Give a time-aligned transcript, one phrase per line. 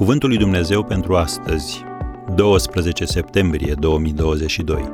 [0.00, 1.84] Cuvântul lui Dumnezeu pentru astăzi,
[2.34, 4.92] 12 septembrie 2022.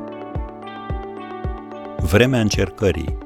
[1.97, 3.17] Vremea încercării.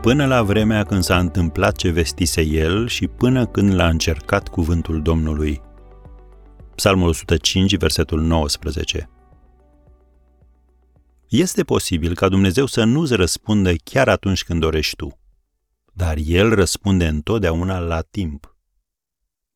[0.00, 5.02] Până la vremea când s-a întâmplat ce vestise el și până când l-a încercat cuvântul
[5.02, 5.60] Domnului.
[6.74, 9.10] Psalmul 105, versetul 19.
[11.28, 15.18] Este posibil ca Dumnezeu să nu-ți răspundă chiar atunci când dorești tu,
[15.92, 18.55] dar El răspunde întotdeauna la timp.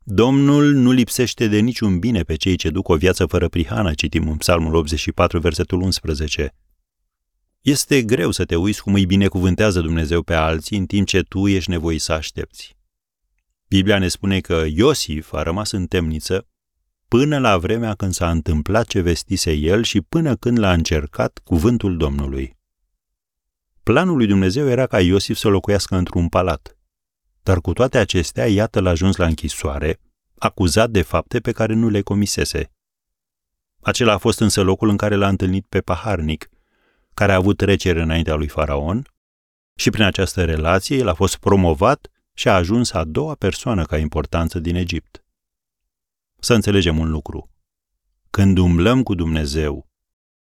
[0.05, 4.29] Domnul nu lipsește de niciun bine pe cei ce duc o viață fără prihană, citim
[4.29, 6.55] în Psalmul 84, versetul 11.
[7.61, 11.49] Este greu să te uiți cum îi binecuvântează Dumnezeu pe alții în timp ce tu
[11.49, 12.77] ești nevoit să aștepți.
[13.69, 16.47] Biblia ne spune că Iosif a rămas în temniță
[17.09, 21.97] până la vremea când s-a întâmplat ce vestise el și până când l-a încercat cuvântul
[21.97, 22.59] Domnului.
[23.83, 26.80] Planul lui Dumnezeu era ca Iosif să locuiască într-un palat.
[27.43, 30.01] Dar cu toate acestea, iată l-a ajuns la închisoare,
[30.39, 32.71] acuzat de fapte pe care nu le comisese.
[33.81, 36.49] Acela a fost însă locul în care l-a întâlnit pe paharnic,
[37.15, 39.07] care a avut trecere înaintea lui Faraon,
[39.75, 43.99] și prin această relație el a fost promovat și a ajuns a doua persoană ca
[43.99, 45.25] importanță din Egipt.
[46.39, 47.51] Să înțelegem un lucru.
[48.31, 49.89] Când umblăm cu Dumnezeu,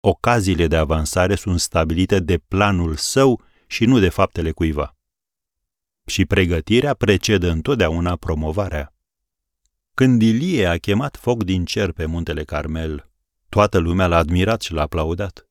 [0.00, 4.96] ocaziile de avansare sunt stabilite de planul său și nu de faptele cuiva.
[6.10, 8.94] Și pregătirea precedă întotdeauna promovarea.
[9.94, 13.10] Când Ilie a chemat foc din cer pe muntele Carmel,
[13.48, 15.46] toată lumea l-a admirat și l-a aplaudat.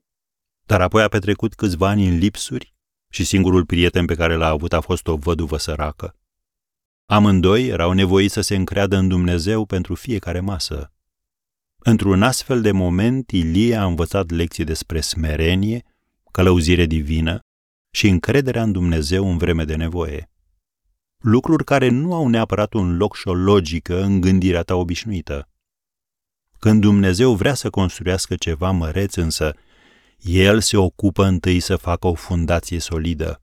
[0.66, 2.74] Dar apoi a petrecut câțiva ani în lipsuri
[3.10, 6.16] și singurul prieten pe care l-a avut a fost o văduvă săracă.
[7.06, 10.92] Amândoi erau nevoiți să se încreadă în Dumnezeu pentru fiecare masă.
[11.78, 15.84] Într-un astfel de moment, Ilie a învățat lecții despre smerenie,
[16.32, 17.40] călăuzire divină
[17.92, 20.29] și încrederea în Dumnezeu în vreme de nevoie.
[21.20, 25.50] Lucruri care nu au neapărat un loc și o logică în gândirea ta obișnuită.
[26.60, 29.56] Când Dumnezeu vrea să construiască ceva măreț însă,
[30.20, 33.42] El se ocupă întâi să facă o fundație solidă.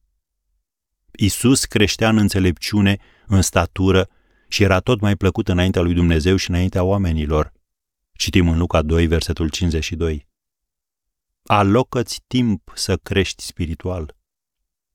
[1.11, 4.09] Isus creștea în înțelepciune, în statură
[4.49, 7.53] și era tot mai plăcut înaintea lui Dumnezeu și înaintea oamenilor.
[8.13, 10.27] Citim în Luca 2, versetul 52.
[11.43, 14.16] Alocă-ți timp să crești spiritual.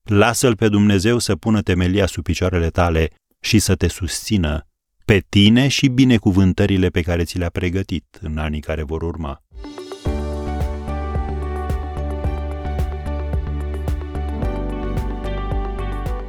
[0.02, 3.08] Lasă-L pe Dumnezeu să pună temelia sub picioarele tale
[3.40, 4.66] și să te susțină
[5.04, 9.42] pe tine și binecuvântările pe care ți le-a pregătit în anii care vor urma.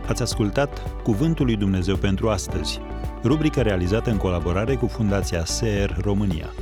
[0.08, 2.80] Ați ascultat Cuvântul lui Dumnezeu pentru astăzi,
[3.24, 6.54] rubrica realizată în colaborare cu Fundația SER România.